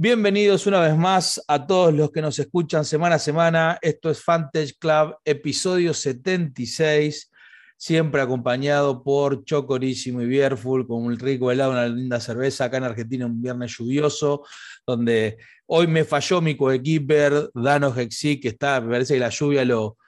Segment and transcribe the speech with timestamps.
[0.00, 3.78] Bienvenidos una vez más a todos los que nos escuchan semana a semana.
[3.82, 7.32] Esto es Fantage Club, episodio 76,
[7.76, 12.66] siempre acompañado por Chocorísimo y Bierful, con un rico helado, una linda cerveza.
[12.66, 14.44] Acá en Argentina, un viernes lluvioso,
[14.86, 19.64] donde hoy me falló mi coequiper, Dano Hexi, que está, me parece que la lluvia
[19.64, 19.98] lo,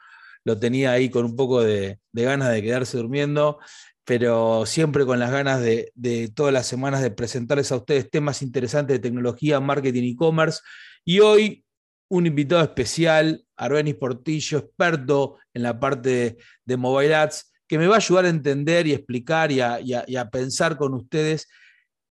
[0.44, 3.58] lo tenía ahí con un poco de, de ganas de quedarse durmiendo
[4.04, 5.92] pero siempre con las ganas de,
[6.34, 10.60] todas las semanas de presentarles a ustedes temas interesantes de tecnología, marketing y e-commerce.
[11.04, 11.64] Y hoy
[12.08, 17.94] un invitado especial, Arbenis Portillo, experto en la parte de, mobile ads, que me va
[17.94, 21.46] a ayudar a entender y explicar y a, pensar con ustedes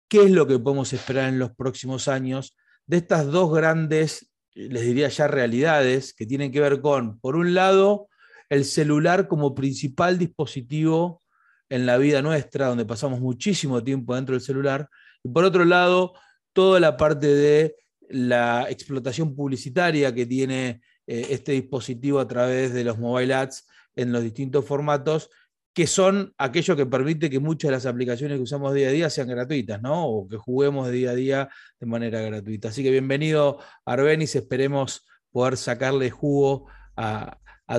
[0.08, 4.84] qué es lo que podemos esperar en los próximos años de estas dos grandes, les
[4.84, 8.08] diría ya realidades, que tienen que ver con, por un lado,
[8.50, 11.22] el celular como principal dispositivo
[11.70, 14.90] en la vida nuestra, donde pasamos muchísimo tiempo dentro del celular,
[15.24, 16.14] y por otro lado,
[16.54, 17.76] toda la parte de
[18.10, 24.12] la explotación publicitaria que tiene eh, este dispositivo a través de los mobile ads en
[24.12, 25.30] los distintos formatos,
[25.74, 29.10] que son aquello que permite que muchas de las aplicaciones que usamos día a día
[29.10, 30.08] sean gratuitas, ¿no?
[30.08, 31.50] O que juguemos día a día
[31.80, 32.70] de manera gratuita.
[32.70, 37.38] Así que bienvenido, Arbenis, esperemos poder sacarle jugo a,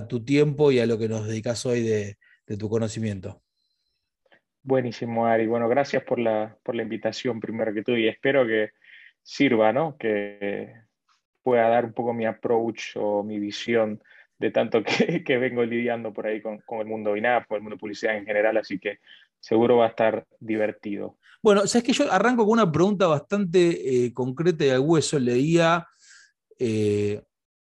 [0.08, 2.16] tu tiempo y a lo que nos dedicas hoy de
[2.58, 3.42] tu conocimiento.
[4.68, 5.46] Buenísimo, Ari.
[5.46, 8.72] Bueno, gracias por la, por la invitación primero que todo y espero que
[9.22, 9.96] sirva, ¿no?
[9.96, 10.74] Que
[11.42, 14.02] pueda dar un poco mi approach o mi visión
[14.38, 17.62] de tanto que, que vengo lidiando por ahí con, con el mundo INAP, con el
[17.62, 18.98] mundo de publicidad en general, así que
[19.40, 21.16] seguro va a estar divertido.
[21.42, 25.18] Bueno, sabes que yo arranco con una pregunta bastante eh, concreta y al hueso.
[25.18, 25.86] Leía
[26.58, 27.22] eh,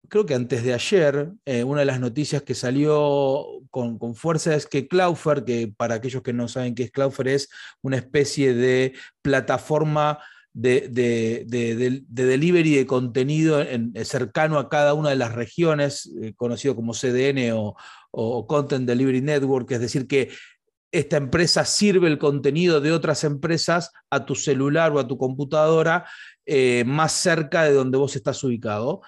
[0.09, 4.67] creo que antes de ayer, eh, una de las noticias que salió con, fuerza es
[4.67, 7.49] que Cloudflare, que para aquellos que no saben qué es Cloudflare, es
[7.81, 10.19] una especie de plataforma
[10.53, 11.47] de,
[12.09, 13.65] delivery de contenido
[14.05, 19.71] cercano a cada una de las regiones, eh, conocido como CDN o, Content Delivery Network,
[19.71, 20.29] es decir, que
[20.93, 26.05] esta empresa sirve el contenido de otras empresas a tu celular o a tu computadora
[26.45, 29.01] eh, más cerca de donde vos estás ubicado.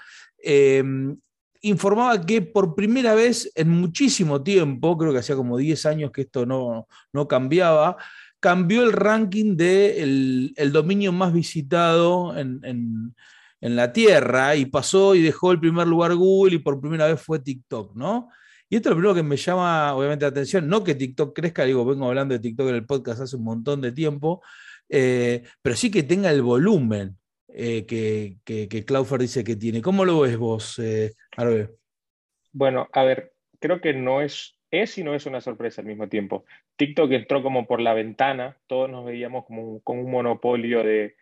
[0.47, 1.16] Em,
[1.62, 6.22] informaba que por primera vez en muchísimo tiempo, creo que hacía como 10 años que
[6.22, 7.97] esto no, no cambiaba,
[8.38, 13.15] cambió el ranking del de el dominio más visitado en,
[13.60, 17.38] la Tierra y pasó y dejó el primer lugar Google y por primera vez fue
[17.38, 18.28] TikTok, ¿no?
[18.69, 21.65] Y esto es lo primero que me llama obviamente la atención, no que TikTok crezca,
[21.65, 24.43] digo, vengo hablando de TikTok en el podcast hace un montón de tiempo,
[24.91, 27.16] eh, pero sí que tenga el volumen.
[27.57, 28.85] Eh, que, que,
[29.19, 29.81] dice que tiene.
[29.81, 31.13] ¿Cómo lo ves vos, eh,
[32.53, 36.09] Bueno, a ver, creo que no es, es y no es una sorpresa al mismo
[36.09, 36.45] tiempo.
[36.75, 41.15] TikTok entró como por la ventana, todos nos veíamos como un, un monopolio de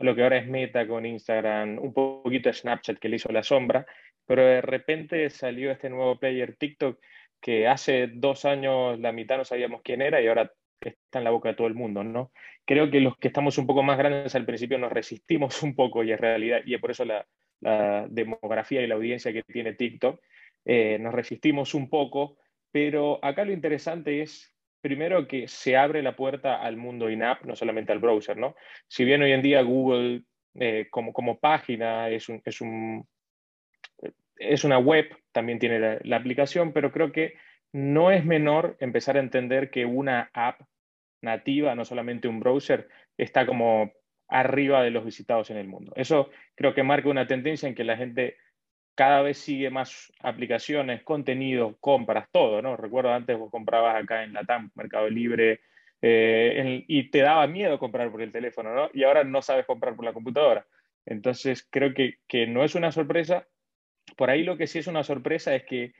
[0.00, 3.44] lo que ahora es Meta con Instagram, un poquito de Snapchat que le hizo la
[3.44, 3.86] sombra,
[4.26, 6.98] pero de repente salió este nuevo player TikTok
[7.40, 10.52] que hace dos años la mitad no sabíamos quién era y ahora
[10.88, 12.32] está en la boca de todo el mundo, ¿no?
[12.64, 16.02] Creo que los que estamos un poco más grandes al principio nos resistimos un poco
[16.02, 17.26] y en realidad, y es por eso la,
[18.08, 20.20] demografía y la audiencia que tiene TikTok,
[20.66, 22.36] eh, nos resistimos un poco,
[22.70, 27.56] pero acá lo interesante es, primero, que se abre la puerta al mundo in-app, no
[27.56, 28.56] solamente al browser, ¿no?
[28.88, 30.24] Si bien hoy en día Google
[30.54, 33.08] eh, como, como página es, un, es, un,
[34.36, 37.34] es una web, también tiene la aplicación, pero creo que
[37.72, 40.60] no es menor empezar a entender que una app
[41.22, 43.92] nativa, no solamente un browser, está como
[44.28, 45.92] arriba de los visitados en el mundo.
[45.96, 48.36] Eso creo que marca una tendencia en que la gente
[48.94, 52.76] cada vez sigue más aplicaciones, contenido, compras, todo, ¿no?
[52.76, 55.60] Recuerdo antes vos comprabas acá en Latam, Mercado Libre,
[56.00, 58.90] eh, y te daba miedo comprar por el teléfono, ¿no?
[58.94, 60.66] Y ahora no sabes comprar por la computadora.
[61.04, 63.46] Entonces creo que, que no es una sorpresa.
[64.16, 65.92] Por ahí lo que sí es una sorpresa es que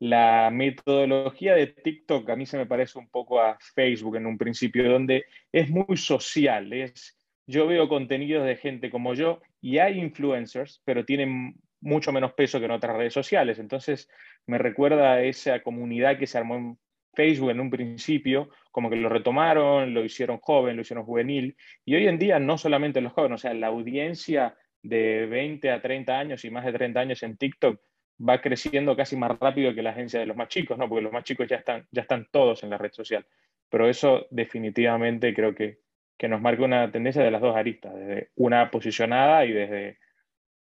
[0.00, 4.38] la metodología de TikTok a mí se me parece un poco a Facebook en un
[4.38, 6.72] principio, donde es muy social.
[6.72, 12.32] Es, yo veo contenidos de gente como yo y hay influencers, pero tienen mucho menos
[12.32, 13.58] peso que en otras redes sociales.
[13.58, 14.08] Entonces
[14.46, 16.78] me recuerda a esa comunidad que se armó en
[17.14, 21.56] Facebook en un principio, como que lo retomaron, lo hicieron joven, lo hicieron juvenil.
[21.84, 25.82] Y hoy en día no solamente los jóvenes, o sea, la audiencia de 20 a
[25.82, 27.80] 30 años y más de 30 años en TikTok
[28.18, 30.88] va creciendo casi más rápido que la agencia de los más chicos, ¿no?
[30.88, 33.26] Porque los más chicos ya están, ya están todos en la red social.
[33.70, 35.78] Pero eso definitivamente creo que,
[36.16, 39.98] que nos marca una tendencia de las dos aristas, desde una posicionada y desde,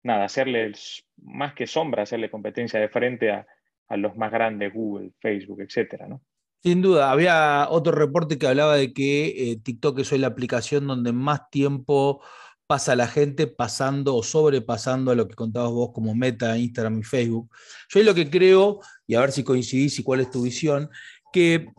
[0.04, 0.71] nada, hacerle
[1.18, 3.48] más que sombra, hacerle competencia de frente a,
[3.88, 6.21] a los más grandes, Google, Facebook, etcétera, ¿no?
[6.63, 10.88] Sin duda, había otro reporte que hablaba de que eh, TikTok es hoy la aplicación
[10.88, 12.21] donde más tiempo
[12.67, 17.03] pasa la gente pasando o sobrepasando a lo que contabas vos como Meta, Instagram y
[17.03, 17.49] Facebook.
[17.89, 20.89] Yo lo que creo, y a ver si coincidís y cuál es tu visión,
[21.31, 21.69] que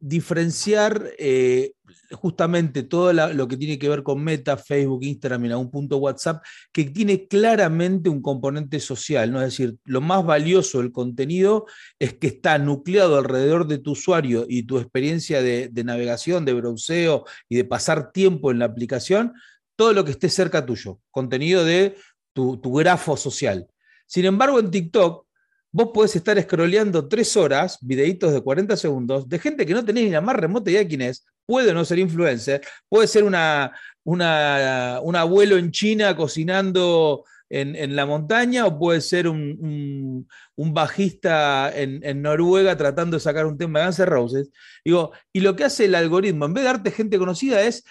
[0.00, 1.74] diferenciar eh,
[2.12, 6.42] justamente todo lo que tiene que ver con Meta, Facebook, Instagram y en punto WhatsApp,
[6.72, 9.40] que tiene claramente un componente social, ¿no?
[9.40, 11.66] Es decir, lo más valioso del contenido
[11.98, 17.24] es que está nucleado alrededor de tu usuario y tu experiencia de, navegación, de browseo
[17.48, 19.32] y de pasar tiempo en la aplicación,
[19.76, 21.96] todo lo que esté cerca tuyo, contenido de
[22.32, 23.66] tu, tu grafo social.
[24.06, 25.26] Sin embargo, en TikTok,
[25.72, 30.04] vos podés estar scrolleando tres horas, videitos de 40 segundos, de gente que no tenés
[30.04, 33.72] ni la más remota idea de quién es, puede no ser influencer, puede ser una,
[34.04, 40.26] un abuelo en China cocinando en, la montaña o puede ser un,
[40.56, 44.50] bajista en, Noruega tratando de sacar un tema de Guns Roses.
[44.84, 47.84] Digo, y lo que hace el algoritmo, en vez de darte gente conocida, es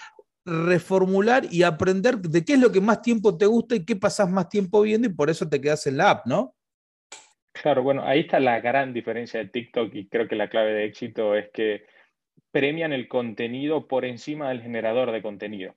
[0.45, 4.29] reformular y aprender de qué es lo que más tiempo te gusta y qué pasás
[4.29, 6.55] más tiempo viendo y por eso te quedas en la app, ¿no?
[7.53, 10.85] Claro, bueno, ahí está la gran diferencia de TikTok y creo que la clave de
[10.85, 11.85] éxito es que
[12.51, 15.75] premian el contenido por encima del generador de contenido.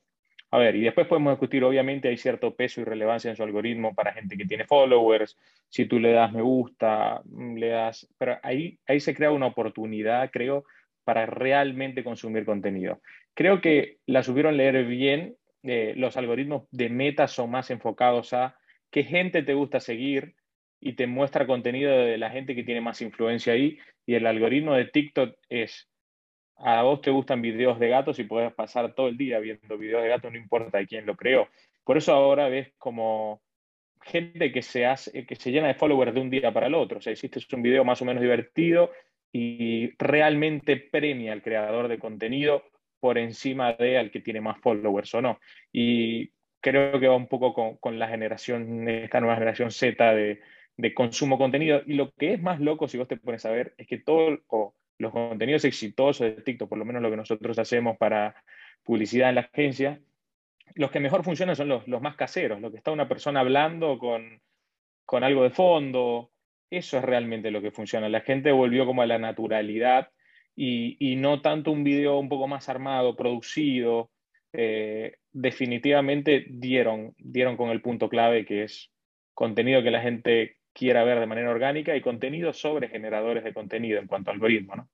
[0.50, 3.92] A ver, y después podemos discutir, obviamente hay cierto peso y relevancia en su algoritmo
[3.92, 5.36] para gente que tiene followers,
[5.68, 9.46] si tú le das me gusta, mm, le das, pero ahí, ahí se crea una
[9.46, 10.64] oportunidad, creo,
[11.04, 13.00] para realmente consumir contenido.
[13.34, 18.56] Creo que la supieron leer bien, eh, los algoritmos de meta son más enfocados a
[18.90, 20.34] qué gente te gusta seguir,
[20.84, 23.78] y te muestra contenido de la gente que tiene más influencia ahí.
[24.04, 25.88] Y el algoritmo de TikTok es,
[26.58, 30.02] a vos te gustan videos de gatos y puedes pasar todo el día viendo videos
[30.02, 31.48] de gatos, no importa de quién lo creó.
[31.84, 33.40] Por eso ahora ves como
[34.02, 34.86] gente que se,
[35.26, 36.98] que se llena de followers de un día para el otro.
[36.98, 38.90] O sea, hiciste un video más o menos divertido
[39.34, 42.62] y realmente premia al creador de contenido
[43.00, 45.40] por encima de al que tiene más followers o no.
[45.72, 50.40] Y creo que va un poco con, con la generación, esta nueva generación Z de,
[50.76, 51.82] de consumo contenido.
[51.84, 54.38] Y lo que es más loco, si vos te pones a ver, es que todos
[54.98, 58.36] los contenidos exitosos de TikTok, por lo menos lo que nosotros hacemos para
[58.84, 60.00] publicidad en la agencia,
[60.74, 64.40] los que mejor funcionan son los, más caseros, lo que está una persona hablando con,
[65.24, 66.30] algo de fondo.
[66.76, 68.08] Eso es realmente lo que funciona.
[68.08, 70.08] La gente volvió como a la naturalidad
[70.56, 74.10] y, no tanto un video un poco más armado, producido.
[74.52, 78.90] Eh, definitivamente dieron, dieron con el punto clave que es
[79.34, 84.00] contenido que la gente quiera ver de manera orgánica y contenido sobre generadores de contenido
[84.00, 84.88] en cuanto a algoritmo, ¿no?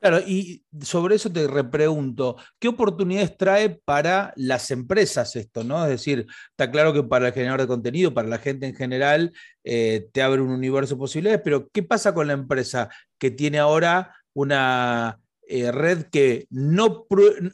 [0.00, 5.62] Claro, y sobre eso te repregunto, ¿qué oportunidades trae para las empresas esto?
[5.62, 5.84] ¿no?
[5.84, 9.32] Es decir, está claro que para el generador de contenido, para la gente en general,
[9.62, 12.88] eh, te abre un universo de posibilidades, pero ¿qué pasa con la empresa
[13.18, 15.20] que tiene ahora una
[15.52, 17.06] eh, red que no,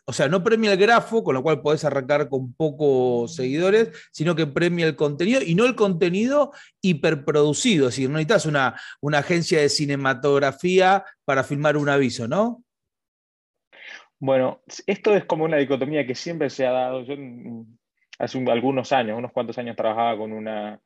[0.04, 4.36] o sea, no premia el grafo, con lo cual podés arrancar con pocos seguidores, sino
[4.36, 6.52] que premia el contenido y no el contenido
[6.82, 7.88] hiperproducido.
[7.88, 12.62] Es decir, no necesitas una, una agencia de cinematografía para filmar un aviso, ¿no?
[14.18, 17.02] Bueno, esto es como una dicotomía que siempre se ha dado.
[17.02, 17.14] Yo
[18.18, 20.78] hace algunos años, unos cuantos años, trabajaba con, una,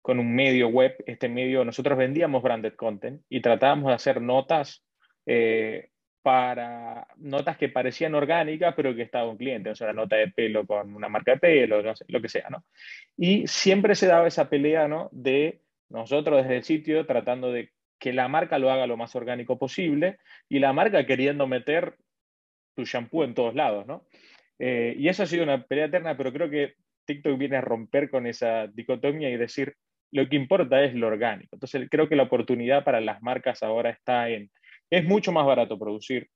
[0.00, 0.94] con un medio web.
[1.06, 4.84] Este medio, nosotros vendíamos branded content y tratábamos de hacer notas
[5.26, 5.90] eh,
[6.22, 10.28] para notas que parecían orgánicas, pero que estaba un cliente, o sea, la nota de
[10.28, 12.64] pelo con una marca de pelo, lo que sea, ¿no?
[13.16, 15.08] Y siempre se daba esa pelea, ¿no?
[15.12, 19.58] De nosotros desde el sitio tratando de que la marca lo haga lo más orgánico
[19.58, 21.96] posible y la marca queriendo meter
[22.74, 24.06] tu shampoo en todos lados, ¿no?
[24.58, 26.74] Eh, y eso ha sido una pelea eterna, pero creo que
[27.04, 29.74] TikTok viene a romper con esa dicotomía y decir,
[30.12, 31.56] lo que importa es lo orgánico.
[31.56, 34.50] Entonces, creo que la oportunidad para las marcas ahora está en
[34.92, 36.28] es mucho más barato producir.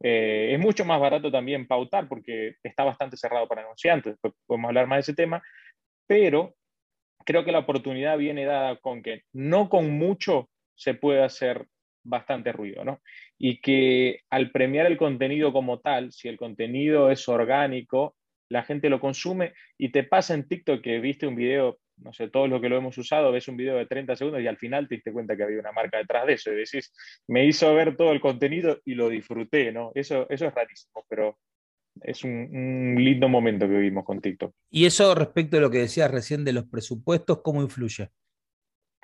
[0.00, 4.12] Eh, es mucho más barato también pautar porque está bastante cerrado para anunciantes.
[4.12, 5.42] Después podemos hablar más de ese tema.
[6.06, 6.54] Pero
[7.24, 11.66] creo que la oportunidad viene dada con que no con mucho se puede hacer
[12.04, 13.00] bastante ruido, ¿no?
[13.38, 18.14] Y que al premiar el contenido como tal, si el contenido es orgánico,
[18.48, 22.28] la gente lo consume y te pasa en TikTok que viste un video no sé,
[22.28, 24.88] todos los que lo hemos usado, ves un video de 30 segundos y al final
[24.88, 26.92] te diste cuenta que había una marca detrás de eso y decís,
[27.26, 29.92] me hizo ver todo el contenido y lo disfruté, ¿no?
[29.94, 31.38] Eso, eso es rarísimo, pero
[32.02, 34.52] es un, lindo momento que vivimos con TikTok.
[34.70, 38.10] Y eso respecto a lo que decías recién de los presupuestos, ¿cómo influye?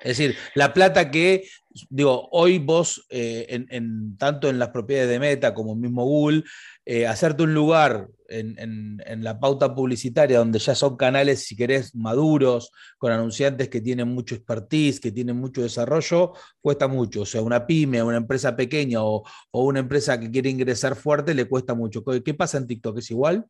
[0.03, 1.47] Es decir, la plata que,
[1.89, 6.43] digo, hoy vos, eh, en, tanto en las propiedades de Meta como mismo Google,
[6.85, 12.71] eh, hacerte un lugar en, la pauta publicitaria donde ya son canales, si querés, maduros,
[12.97, 17.21] con anunciantes que tienen mucho expertise, que tienen mucho desarrollo, cuesta mucho.
[17.21, 21.33] O sea, una pyme, una empresa pequeña o, o una empresa que quiere ingresar fuerte
[21.33, 22.03] le cuesta mucho.
[22.03, 22.97] ¿Qué pasa en TikTok?
[22.97, 23.45] ¿Es igual?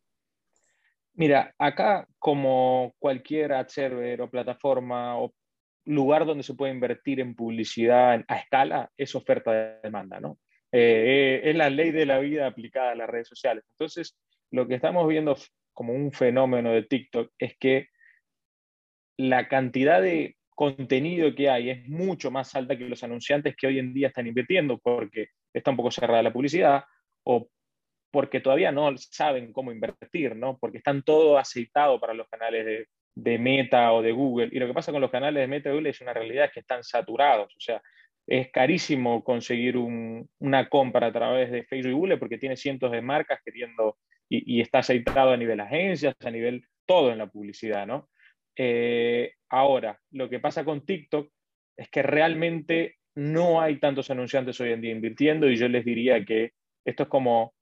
[1.15, 5.33] Mira, acá como cualquier ad server o plataforma o
[5.86, 10.40] lugar donde se puede invertir en publicidad a escala, es oferta de demanda, ¿no?
[10.72, 13.63] Eh, es la ley de la vida aplicada a las redes sociales.
[13.72, 14.18] Entonces,
[14.52, 15.36] lo que estamos viendo
[15.74, 17.90] como un fenómeno de TikTok es que
[19.18, 23.80] la cantidad de contenido que hay es mucho más alta que los anunciantes que hoy
[23.80, 26.84] en día están invirtiendo porque está un poco cerrada la publicidad
[27.24, 27.50] o
[28.12, 30.58] porque todavía no saben cómo invertir, ¿no?
[30.60, 34.50] Porque están todo aceitado para los canales de, Meta o de Google.
[34.51, 36.62] Y lo que pasa con los canales de Meta y Google es una realidad que
[36.62, 37.53] están saturados.
[37.55, 37.82] O sea,
[38.27, 43.01] es carísimo conseguir una compra a través de Facebook y Google porque tiene cientos de
[43.01, 43.98] marcas queriendo
[44.29, 48.10] y, está aceitado a nivel agencias, a nivel todo en la publicidad, ¿no?
[48.55, 51.29] Eh, ahora, lo que pasa con TikTok
[51.77, 56.24] es que realmente no hay tantos anunciantes hoy en día invirtiendo y yo les diría
[56.25, 56.53] que
[56.84, 57.53] esto es como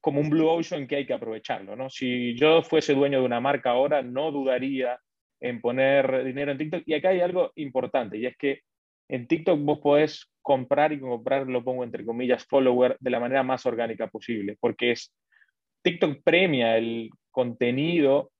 [0.00, 1.76] como un blue ocean que hay que aprovecharlo.
[1.76, 1.90] ¿no?
[1.90, 4.98] Si yo fuese dueño de una marca ahora, no dudaría
[5.40, 6.82] en poner dinero en TikTok.
[6.86, 8.62] Y acá hay algo importante, y es que
[9.08, 13.42] en TikTok vos podés comprar y comprar, lo pongo entre comillas, follower de la manera
[13.42, 15.14] más orgánica posible, porque es
[15.82, 18.30] TikTok premia el contenido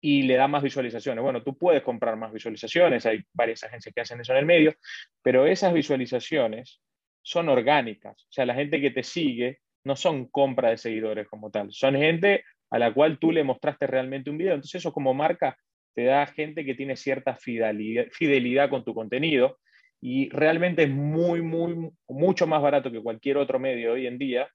[0.00, 1.22] y le da más visualizaciones.
[1.22, 4.74] Bueno, tú puedes comprar más visualizaciones, hay varias agencias que hacen eso en el medio,
[5.22, 6.80] pero esas visualizaciones
[7.22, 11.50] son orgánicas, o sea, la gente que te sigue no son compra de seguidores como
[11.50, 14.54] tal, son gente a la cual tú le mostraste realmente un video.
[14.54, 15.56] Entonces eso como marca
[15.94, 19.58] te da gente que tiene cierta fidelidad, con tu contenido
[20.00, 24.48] y realmente es muy, muy, mucho más barato que cualquier otro medio hoy en día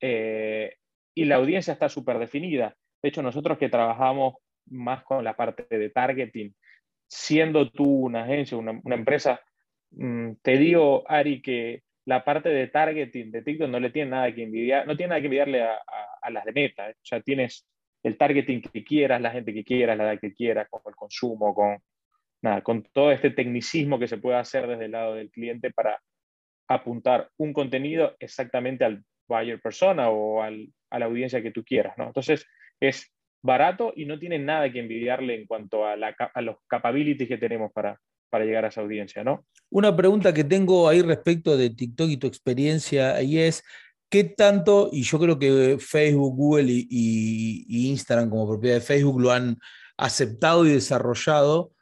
[0.00, 0.74] eh,
[1.14, 2.74] y la audiencia está súper definida.
[3.00, 4.34] De hecho, nosotros que trabajamos
[4.66, 6.54] más con la parte de targeting,
[7.08, 9.40] siendo tú una agencia, una, empresa,
[9.90, 14.34] mm, te digo, Ari, que la parte de targeting de TikTok no le tiene nada
[14.34, 16.90] que envidiar, no tiene nada que envidiarle a, las de Meta.
[16.90, 16.94] ¿eh?
[16.96, 17.66] O sea, tienes
[18.02, 21.54] el targeting que quieras, la gente que quieras, la edad que quieras, con el consumo,
[21.54, 21.78] con,
[22.42, 26.00] nada, con todo este tecnicismo que se puede hacer desde el lado del cliente para
[26.68, 31.96] apuntar un contenido exactamente al buyer persona o al, a la audiencia que tú quieras.
[31.96, 32.06] ¿no?
[32.06, 32.46] Entonces,
[32.80, 37.28] es barato y no tiene nada que envidiarle en cuanto a, la, a los capabilities
[37.28, 37.98] que tenemos para,
[38.32, 39.44] para llegar a esa audiencia, ¿no?
[39.68, 43.62] Una pregunta que tengo ahí respecto de TikTok y tu experiencia ahí es,
[44.08, 49.32] ¿qué tanto, y yo creo que Facebook, Google y, Instagram como propiedad de Facebook lo
[49.32, 49.58] han
[49.98, 51.72] aceptado y desarrollado,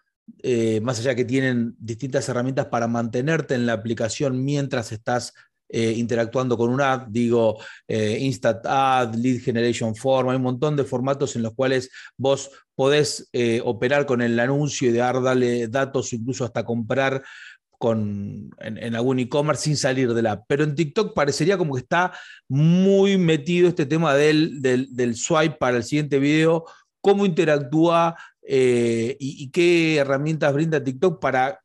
[0.42, 5.34] eh, más allá que tienen distintas herramientas para mantenerte en la aplicación mientras estás
[5.72, 10.74] eh, interactuando con un ad, digo eh, Instant Ad, Lead Generation Form, hay un montón
[10.74, 15.68] de formatos en los cuales vos podés eh, operar con el anuncio y dar, darle
[15.68, 17.22] datos, incluso hasta comprar
[17.70, 20.44] con, en, algún e-commerce sin salir de la app.
[20.48, 22.12] Pero en TikTok parecería como que está
[22.48, 26.64] muy metido este tema del, del, swipe para el siguiente video,
[27.00, 31.60] cómo interactúa y, y, qué herramientas brinda TikTok para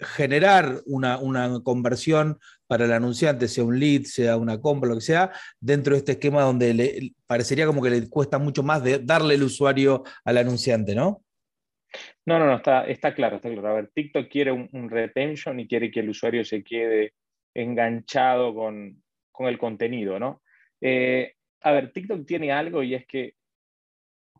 [0.00, 2.38] generar una, una, conversión
[2.70, 6.12] para el anunciante, sea un lead, sea una compra, lo que sea, dentro de este
[6.12, 11.24] esquema donde parecería como que le cuesta mucho más darle el usuario al anunciante, ¿no?
[12.24, 13.70] No, no, no, está, está claro, está claro.
[13.70, 17.14] A ver, TikTok quiere un, retention y quiere que el usuario se quede
[17.52, 20.40] enganchado con, con el contenido, ¿no?
[20.80, 23.34] Eh, a ver, TikTok tiene algo y es que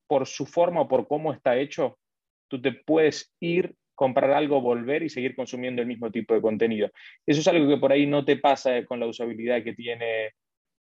[0.06, 1.98] por su forma o por cómo está hecho,
[2.46, 6.90] tú te puedes ir comprar algo, volver y seguir consumiendo el mismo tipo de contenido.
[7.26, 10.30] Eso es algo que por ahí no te pasa con la usabilidad que tiene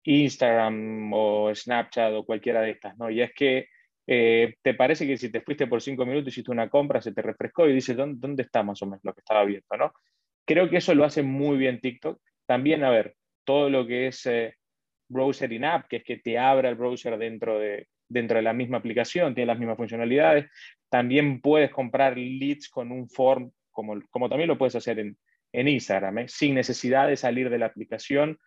[0.04, 3.10] Instagram o Snapchat o cualquiera de estas, ¿no?
[3.10, 3.68] Y es que
[4.06, 7.22] eh, te parece que si te fuiste por cinco minutos, hiciste una compra, se te
[7.22, 9.94] refrescó y dices, ¿dónde, está más o menos lo que estaba viendo, ¿no?
[10.46, 12.20] Creo que eso lo hace muy bien TikTok.
[12.46, 14.54] También, a ver, todo lo que es eh,
[15.08, 18.80] browser in-app, que es que te abra el browser dentro de, dentro de la misma
[18.80, 20.52] aplicación, tiene las mismas funcionalidades.
[20.90, 25.18] También puedes comprar leads con un form, como, como también lo puedes hacer en,
[25.52, 26.28] en Instagram, ¿eh?
[26.28, 28.40] sin necesidad de salir de la aplicación.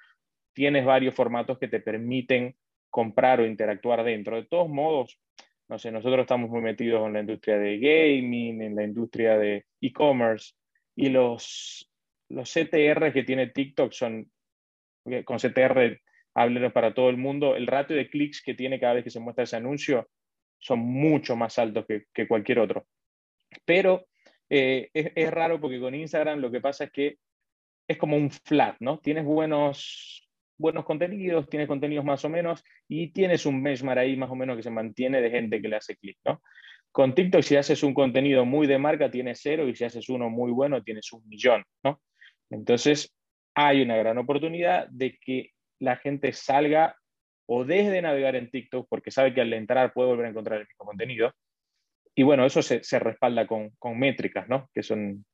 [0.52, 2.56] Tienes varios formatos que te permiten
[2.88, 4.36] comprar o interactuar dentro.
[4.36, 5.20] De todos modos,
[5.68, 9.66] no sé, nosotros estamos muy metidos en la industria de gaming, en la industria de
[9.80, 10.54] e-commerce,
[10.96, 11.88] y los,
[12.28, 14.30] los CTR que tiene TikTok son,
[15.24, 16.00] con CTR
[16.34, 19.20] háblenos para todo el mundo, el ratio de clics que tiene cada vez que se
[19.20, 20.08] muestra ese anuncio
[20.60, 22.86] son mucho más altos que, cualquier otro.
[23.64, 24.06] Pero
[24.48, 27.16] eh, es, raro porque con Instagram lo que pasa es que
[27.88, 28.98] es como un flat, ¿no?
[29.00, 34.30] Tienes buenos, buenos contenidos, tienes contenidos más o menos y tienes un benchmark ahí más
[34.30, 36.40] o menos que se mantiene de gente que le hace clic, ¿no?
[36.92, 40.28] Con TikTok, si haces un contenido muy de marca, tienes cero y si haces uno
[40.28, 42.00] muy bueno, tienes un millón, ¿no?
[42.50, 43.14] Entonces,
[43.54, 46.96] hay una gran oportunidad de que la gente salga
[47.52, 50.60] o deje de navegar en TikTok porque sabe que al entrar puede volver a encontrar
[50.60, 51.32] el mismo contenido.
[52.14, 54.70] Y bueno, eso se, se respalda con, con, métricas, ¿no?
[54.72, 55.24] Que son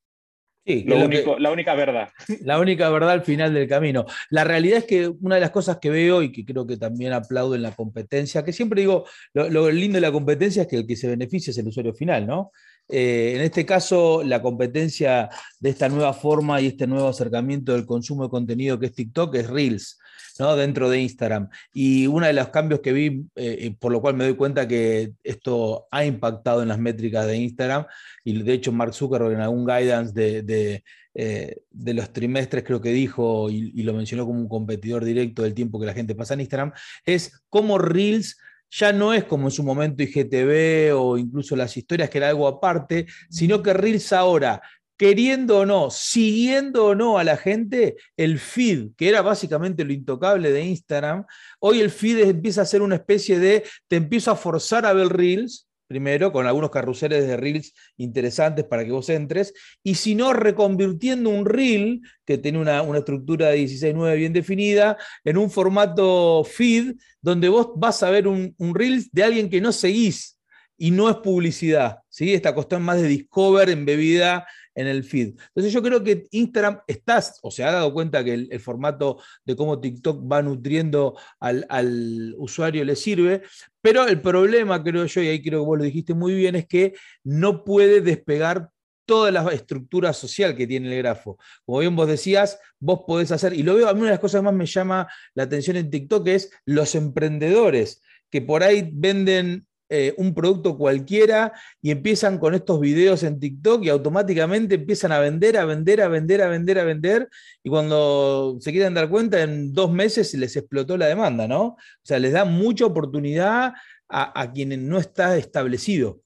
[0.66, 2.08] la única verdad.
[2.40, 4.04] La única verdad al final del camino.
[4.30, 7.12] La realidad es que una de las cosas que veo y que creo que también
[7.12, 10.86] aplaudo en la competencia, que siempre digo, lo, lindo de la competencia es que el
[10.86, 12.50] que se beneficia es el usuario final, ¿no?
[12.88, 15.28] Eh, en este caso, la competencia
[15.60, 19.34] de esta nueva forma y este nuevo acercamiento del consumo de contenido que es TikTok
[19.34, 19.98] es Reels.
[20.38, 20.56] ¿no?
[20.56, 21.48] dentro de Instagram.
[21.72, 25.12] Y uno de los cambios que vi, eh, por lo cual me doy cuenta que
[25.22, 27.86] esto ha impactado en las métricas de Instagram,
[28.24, 33.50] y de hecho Mark Zuckerberg en algún guidance de, eh, los trimestres creo que dijo,
[33.50, 36.40] y, y, lo mencionó como un competidor directo del tiempo que la gente pasa en
[36.40, 36.72] Instagram,
[37.04, 38.36] es cómo Reels
[38.70, 42.48] ya no es como en su momento IGTV o incluso las historias que era algo
[42.48, 44.60] aparte, sino que Reels ahora
[44.96, 49.92] queriendo o no, siguiendo o no a la gente, el feed, que era básicamente lo
[49.92, 51.24] intocable de Instagram,
[51.60, 55.08] hoy el feed empieza a ser una especie de, te empiezo a forzar a ver
[55.08, 59.52] reels, primero, con algunos carruseles de reels interesantes para que vos entres,
[59.82, 65.36] y si no, reconvirtiendo un reel, que tiene una, estructura de 16.9 bien definida, en
[65.36, 69.72] un formato feed, donde vos vas a ver un, un reel de alguien que no
[69.72, 70.36] seguís,
[70.78, 72.34] y no es publicidad, ¿sí?
[72.34, 75.34] Esta cuestión más de discover embebida en el feed.
[75.48, 79.56] Entonces yo creo que Instagram está, o se ha dado cuenta que el, formato de
[79.56, 83.42] cómo TikTok va nutriendo al, usuario le sirve,
[83.80, 86.66] pero el problema, creo yo, y ahí creo que vos lo dijiste muy bien, es
[86.66, 88.70] que no puede despegar
[89.06, 91.38] toda la estructura social que tiene el grafo.
[91.64, 94.20] Como bien vos decías, vos podés hacer, y lo veo, a mí una de las
[94.20, 99.65] cosas más me llama la atención en TikTok es los emprendedores que por ahí venden
[99.88, 105.20] eh, un producto cualquiera y empiezan con estos videos en TikTok y automáticamente empiezan a
[105.20, 107.28] vender, a vender, a vender, a vender, a vender.
[107.62, 111.62] Y cuando se quieren dar cuenta, en dos meses les explotó la demanda, ¿no?
[111.64, 113.74] O sea, les da mucha oportunidad
[114.08, 116.20] a, a quienes no está establecido.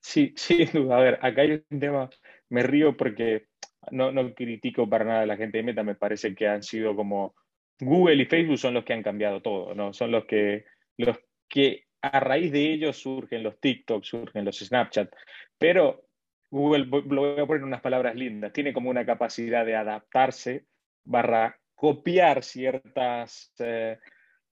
[0.00, 2.10] Sí, sí, A ver, acá hay un tema,
[2.48, 3.46] me río porque
[3.90, 6.94] no, no critico para nada a la gente de Meta, me parece que han sido
[6.94, 7.34] como
[7.80, 9.92] Google y Facebook son los que han cambiado todo, ¿no?
[9.92, 10.64] Son los que,
[10.96, 11.18] los
[11.48, 15.10] que a raíz de ellos surgen los TikTok, surgen los Snapchat,
[15.58, 16.04] pero
[16.50, 20.66] Google, lo voy a poner unas palabras lindas, tiene como una capacidad de adaptarse
[21.04, 23.98] barra copiar ciertas eh,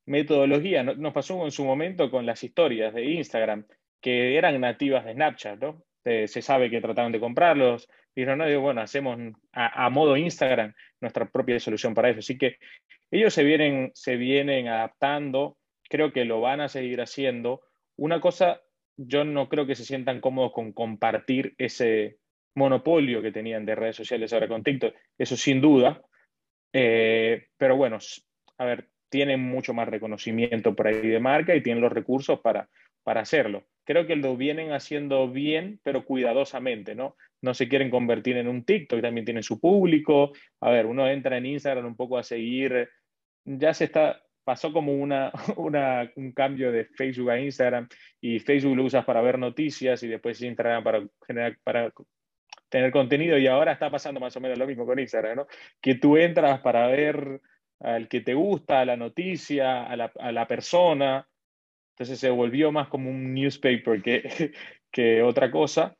[0.06, 0.84] metodologías.
[0.84, 3.66] Nos pasó en su momento con las historias de Instagram,
[4.00, 5.82] que eran nativas de Snapchat, ¿no?
[6.04, 9.18] se sabe que trataron de comprarlos, dijeron, no, digo, bueno, hacemos
[9.52, 12.18] a, modo Instagram nuestra propia solución para eso.
[12.18, 12.58] Así que
[13.10, 15.56] ellos se vienen, se vienen adaptando
[15.94, 17.60] creo que lo van a seguir haciendo.
[17.96, 18.60] Una cosa,
[18.96, 22.18] yo no creo que se sientan cómodos con compartir ese
[22.56, 26.02] monopolio que tenían de redes sociales ahora con TikTok, eso sin duda.
[26.72, 27.98] Eh, pero bueno,
[28.58, 32.68] a ver, tienen mucho más reconocimiento por ahí de marca y tienen los recursos para,
[33.04, 33.62] para hacerlo.
[33.84, 37.14] Creo que lo vienen haciendo bien, pero cuidadosamente, ¿no?
[37.40, 40.32] No se quieren convertir en un TikTok, también tienen su público.
[40.60, 42.88] A ver, uno entra en Instagram un poco a seguir,
[43.44, 44.92] ya se está, pasó como
[45.56, 47.88] una, un cambio de Facebook a Instagram
[48.20, 51.92] y Facebook lo usas para ver noticias y después Instagram para, generar, para
[52.68, 55.46] tener contenido y ahora está pasando más o menos lo mismo con Instagram, ¿no?
[55.80, 57.40] Que tú entras para ver
[57.80, 61.28] al que te gusta, la noticia, a la, a la persona.
[61.90, 64.52] Entonces se volvió más como un newspaper que,
[64.90, 65.96] que otra cosa.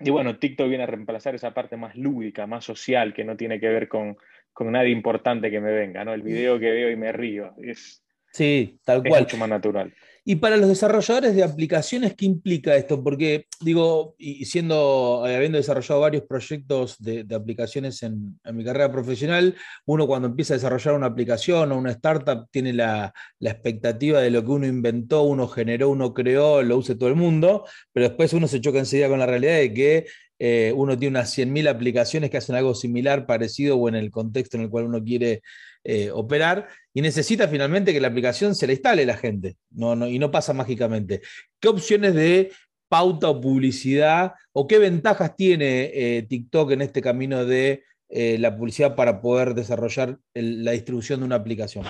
[0.00, 3.60] Y bueno, TikTok viene a reemplazar esa parte más lúdica, más social, que no tiene
[3.60, 4.16] que ver con,
[4.52, 6.12] con nadie importante que me venga, ¿no?
[6.14, 7.54] El video que veo y me río.
[7.62, 9.22] Es, sí, tal cual.
[9.22, 9.92] mucho más natural.
[10.24, 13.02] Y para los desarrolladores de aplicaciones, ¿qué implica esto?
[13.02, 19.56] Porque, digo, y siendo, eh, habiendo desarrollado varios proyectos de, aplicaciones en, mi carrera profesional,
[19.84, 24.30] uno cuando empieza a desarrollar una aplicación o una startup tiene la, la, expectativa de
[24.30, 28.32] lo que uno inventó, uno generó, uno creó, lo use todo el mundo, pero después
[28.32, 30.06] uno se choca enseguida con la realidad de que
[30.44, 34.56] eh, uno tiene unas 100.000 aplicaciones que hacen algo similar, parecido o en el contexto
[34.56, 35.40] en el cual uno quiere
[35.84, 40.18] eh, operar y necesita finalmente que la aplicación se la instale la gente no, y
[40.18, 41.20] no pasa mágicamente.
[41.60, 42.50] ¿Qué opciones de
[42.88, 48.96] pauta o publicidad o qué ventajas tiene eh, TikTok en este camino de la publicidad
[48.96, 51.86] para poder desarrollar la distribución de una aplicación?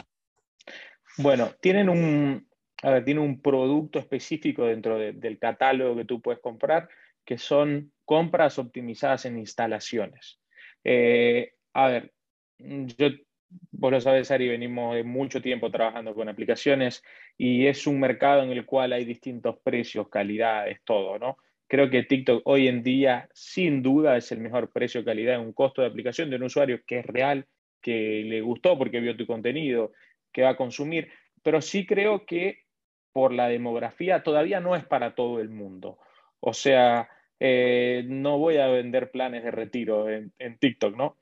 [1.16, 2.46] Bueno, tienen un,
[2.82, 6.90] un producto específico dentro del catálogo que tú puedes comprar
[7.24, 10.40] que son compras optimizadas en instalaciones.
[10.84, 12.12] Eh, a ver,
[12.58, 13.08] yo,
[13.70, 17.02] vos lo sabes, Ari, venimos de mucho tiempo trabajando con aplicaciones
[17.36, 21.36] y es un mercado en el cual hay distintos precios, calidades, todo, ¿no?
[21.68, 25.80] Creo que TikTok hoy en día, sin duda, es el mejor precio-calidad en un costo
[25.80, 27.46] de aplicación de un usuario que es real,
[27.80, 29.92] que le gustó porque vio tu contenido,
[30.32, 31.10] que va a consumir.
[31.42, 32.62] pero sí creo que
[33.12, 35.98] por la demografía todavía no es para todo el mundo.
[36.40, 37.08] O sea,
[37.44, 41.18] eh, no voy a vender planes de retiro en, TikTok, ¿no?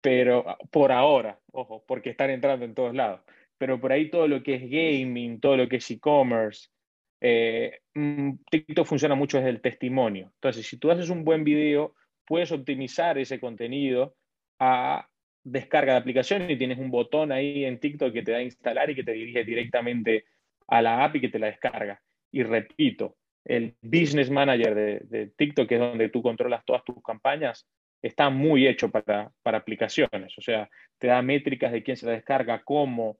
[0.00, 3.20] Pero por ahora, ojo, porque están entrando en todos lados.
[3.58, 6.70] Pero por ahí todo lo que es gaming, todo lo que es e-commerce,
[7.20, 10.30] eh, mm, TikTok funciona mucho desde el testimonio.
[10.36, 14.16] Entonces, si tú haces un buen video, puedes optimizar ese contenido
[14.58, 15.06] a
[15.44, 18.88] descarga de aplicación y tienes un botón ahí en TikTok que te da a instalar
[18.88, 20.24] y que te dirige directamente
[20.66, 22.00] a la app y que te la descarga.
[22.32, 23.18] Y repito,
[23.48, 27.66] el Business Manager de, TikTok, que es donde tú controlas todas tus campañas,
[28.02, 30.36] está muy hecho para, aplicaciones.
[30.36, 33.18] O sea, te da métricas de quién se la descarga, cómo.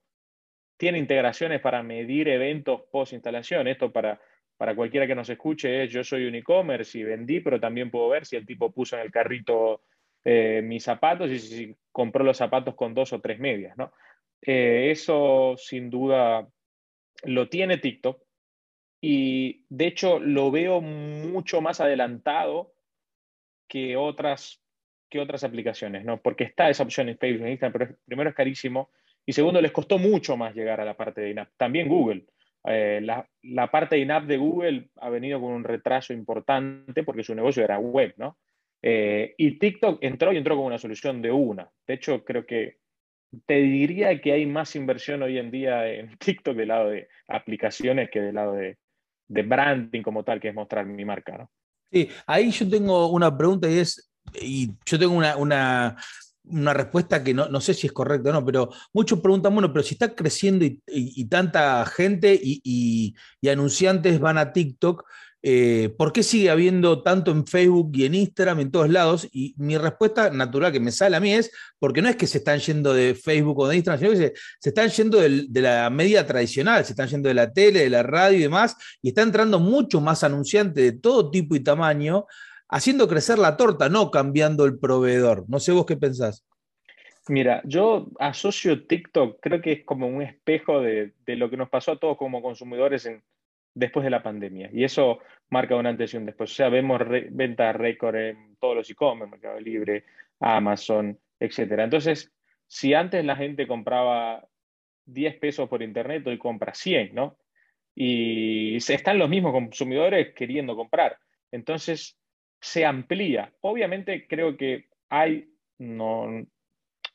[0.77, 3.67] Tiene integraciones para medir eventos post instalación.
[3.67, 4.21] Esto para,
[4.55, 8.07] para cualquiera que nos escuche es yo soy un e-commerce y vendí, pero también puedo
[8.09, 9.81] ver si el tipo puso en el carrito
[10.23, 13.75] eh, mis zapatos y si, compró los zapatos con dos o tres medias.
[13.77, 13.91] ¿no?
[14.43, 16.47] Eh, eso sin duda
[17.23, 18.28] lo tiene TikTok
[19.01, 22.73] y de hecho lo veo mucho más adelantado
[23.67, 24.61] que otras,
[25.09, 26.21] que otras aplicaciones, ¿no?
[26.21, 28.89] Porque está esa opción en Facebook, en Instagram, pero primero es carísimo
[29.25, 31.49] y segundo les costó mucho más llegar a la parte de INAP.
[31.55, 32.25] También Google.
[32.65, 37.33] Eh, la, parte de INAP de Google ha venido con un retraso importante porque su
[37.35, 38.37] negocio era web, ¿no?
[38.81, 41.69] Eh, y TikTok entró y entró con una solución de una.
[41.87, 42.79] De hecho, creo que
[43.45, 48.09] te diría que hay más inversión hoy en día en TikTok del lado de aplicaciones
[48.09, 48.77] que del lado de,
[49.29, 51.37] de branding como tal, que es mostrar mi marca.
[51.37, 51.49] ¿no?
[51.91, 55.95] Sí, ahí yo tengo una pregunta y es, y yo tengo una, una,
[56.43, 59.71] una respuesta que no, no, sé si es correcta o no, pero muchos preguntan, bueno,
[59.71, 65.05] pero si está creciendo y, tanta gente y, y, anunciantes van a TikTok,
[65.41, 69.27] eh, ¿por qué sigue habiendo tanto en Facebook y en Instagram, en todos lados?
[69.31, 72.39] Y mi respuesta natural que me sale a mí es, porque no es que se
[72.39, 76.27] están yendo de Facebook o de Instagram, sino que se, están yendo de, la media
[76.27, 79.59] tradicional, se están yendo de la tele, de la radio y demás, y está entrando
[79.59, 82.25] mucho más anunciantes de todo tipo y tamaño,
[82.67, 85.45] haciendo crecer la torta, no cambiando el proveedor.
[85.47, 86.45] No sé vos qué pensás.
[87.29, 91.93] Mira, yo asocio TikTok, creo que es como un espejo de lo que nos pasó
[91.93, 93.23] a todos como consumidores en,
[93.79, 94.69] después de la pandemia.
[94.73, 96.51] Y eso marca una antes y un después.
[96.51, 100.03] O sea, vemos ventas récord en todos los e-commerce, Mercado Libre,
[100.39, 101.79] Amazon, etc.
[101.79, 102.31] Entonces,
[102.67, 104.45] si antes la gente compraba
[105.05, 107.37] 10 pesos por internet, hoy compra 100, ¿no?
[107.95, 111.17] Y están los mismos consumidores queriendo comprar.
[111.51, 112.17] Entonces,
[112.59, 113.51] se amplía.
[113.61, 116.27] Obviamente, creo que hay, no,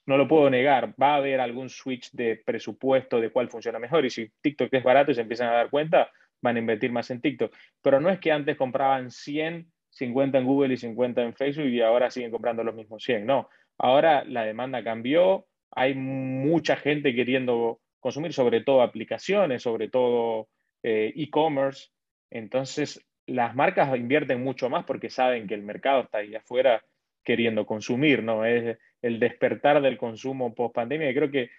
[0.06, 4.04] no lo puedo negar, va a haber algún switch de presupuesto de cuál funciona mejor.
[4.04, 6.10] Y si TikTok es barato y se empiezan a dar cuenta,
[6.44, 7.52] van a invertir más en TikTok.
[7.82, 11.80] Pero no es que antes compraban 100, 50 en Google y 50 en Facebook y
[11.80, 13.24] ahora siguen comprando los mismos 100.
[13.24, 20.48] No, ahora la demanda cambió, hay mucha gente queriendo consumir, sobre todo aplicaciones, sobre todo
[20.82, 21.88] eh, e-commerce.
[22.30, 26.84] Entonces, las marcas invierten mucho más porque saben que el mercado está ahí afuera
[27.24, 28.44] queriendo consumir, ¿no?
[28.44, 31.10] Es el despertar del consumo post pandemia.
[31.10, 31.50] Y creo que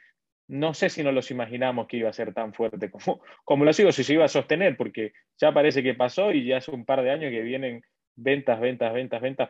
[0.47, 3.73] no sé si nos los imaginamos que iba a ser tan fuerte como, como lo
[3.73, 6.85] sigo, si se iba a sostener, porque ya parece que pasó y ya hace un
[6.85, 7.83] par de años que vienen
[8.15, 9.49] ventas, ventas, ventas, ventas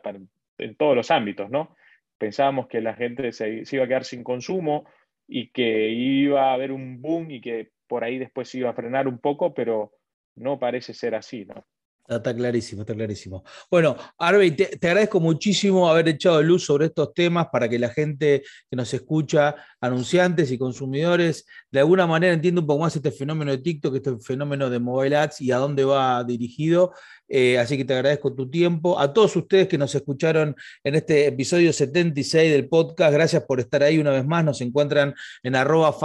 [0.58, 1.76] en todos los ámbitos, ¿no?
[2.18, 4.86] Pensábamos que la gente se, iba a quedar sin consumo
[5.28, 8.74] y que iba a haber un boom y que por ahí después se iba a
[8.74, 9.92] frenar un poco, pero
[10.34, 11.66] no parece ser así, ¿no?
[12.08, 13.44] Está, clarísimo, está clarísimo.
[13.70, 18.42] Bueno, Arbe, te, agradezco muchísimo haber echado luz sobre estos temas para que la gente
[18.70, 23.50] que nos escucha, anunciantes y consumidores, de alguna manera entienda un poco más este fenómeno
[23.50, 26.92] de TikTok, este fenómeno de mobile ads y a dónde va dirigido.
[27.28, 28.98] Eh, así que te agradezco tu tiempo.
[28.98, 33.82] A todos ustedes que nos escucharon en este episodio 76 del podcast, gracias por estar
[33.82, 34.44] ahí una vez más.
[34.44, 35.96] Nos encuentran en arroba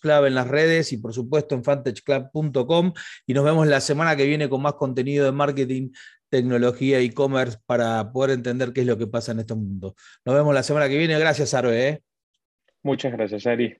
[0.00, 2.92] Club en las redes y por supuesto en fantageclub.com.
[3.26, 5.90] Y nos vemos la semana que viene con más contenido de marketing,
[6.28, 9.94] tecnología, e-commerce para poder entender qué es lo que pasa en este mundo.
[10.24, 11.18] Nos vemos la semana que viene.
[11.18, 11.88] Gracias, Arbe.
[11.88, 12.02] ¿eh?
[12.82, 13.76] Muchas gracias, Ari.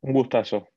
[0.00, 0.73] Un gustazo.